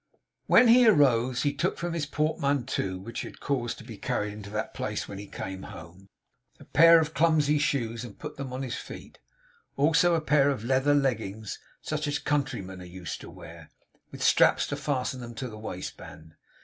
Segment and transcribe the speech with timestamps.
[0.47, 4.33] When he arose, he took from his portmanteau, which he had caused to be carried
[4.33, 6.07] into that place when he came home,
[6.59, 9.19] a pair of clumsy shoes, and put them on his feet;
[9.77, 13.69] also a pair of leather leggings, such as countrymen are used to wear,
[14.09, 16.33] with straps to fasten them to the waistband.